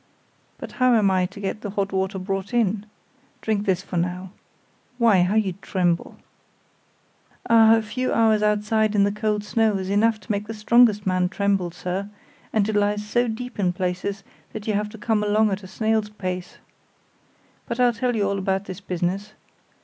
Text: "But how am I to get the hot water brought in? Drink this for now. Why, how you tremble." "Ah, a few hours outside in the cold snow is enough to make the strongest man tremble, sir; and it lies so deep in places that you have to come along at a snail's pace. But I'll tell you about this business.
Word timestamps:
"But 0.57 0.71
how 0.71 0.95
am 0.95 1.11
I 1.11 1.27
to 1.27 1.39
get 1.39 1.61
the 1.61 1.69
hot 1.69 1.93
water 1.93 2.17
brought 2.17 2.55
in? 2.55 2.87
Drink 3.39 3.67
this 3.67 3.83
for 3.83 3.97
now. 3.97 4.31
Why, 4.97 5.21
how 5.21 5.35
you 5.35 5.53
tremble." 5.61 6.17
"Ah, 7.47 7.75
a 7.75 7.83
few 7.83 8.11
hours 8.11 8.41
outside 8.41 8.95
in 8.95 9.03
the 9.03 9.11
cold 9.11 9.43
snow 9.43 9.77
is 9.77 9.91
enough 9.91 10.19
to 10.21 10.31
make 10.31 10.47
the 10.47 10.55
strongest 10.55 11.05
man 11.05 11.29
tremble, 11.29 11.69
sir; 11.69 12.09
and 12.51 12.67
it 12.67 12.75
lies 12.75 13.05
so 13.05 13.27
deep 13.27 13.59
in 13.59 13.73
places 13.73 14.23
that 14.53 14.65
you 14.65 14.73
have 14.73 14.89
to 14.89 14.97
come 14.97 15.21
along 15.23 15.51
at 15.51 15.61
a 15.61 15.67
snail's 15.67 16.09
pace. 16.09 16.57
But 17.67 17.79
I'll 17.79 17.93
tell 17.93 18.15
you 18.15 18.27
about 18.31 18.65
this 18.65 18.81
business. 18.81 19.33